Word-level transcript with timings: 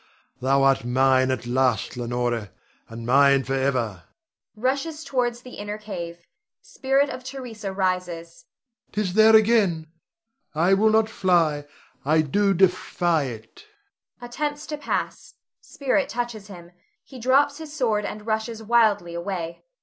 Thou 0.39 0.63
art 0.63 0.83
mine 0.83 1.29
at 1.29 1.45
last, 1.45 1.95
Leonore, 1.95 2.49
and 2.89 3.05
mine 3.05 3.43
forever! 3.43 4.05
[Rushes 4.55 5.03
towards 5.03 5.43
the 5.43 5.57
inner 5.59 5.77
cave. 5.77 6.25
Spirit 6.59 7.11
of 7.11 7.23
Theresa 7.23 7.71
rises.] 7.71 8.45
There 8.93 9.03
'tis 9.31 9.39
again! 9.39 9.91
I 10.55 10.73
will 10.73 10.89
not 10.89 11.07
fly, 11.07 11.67
I 12.03 12.21
do 12.23 12.55
defy 12.55 13.25
it! 13.25 13.65
[_Attempts 14.19 14.65
to 14.69 14.77
pass. 14.79 15.35
Spirit 15.59 16.09
touches 16.09 16.47
him; 16.47 16.71
he 17.03 17.19
drops 17.19 17.59
his 17.59 17.71
sword 17.71 18.03
and 18.03 18.25
rushes 18.25 18.63
wildly 18.63 19.13
away. 19.13 19.61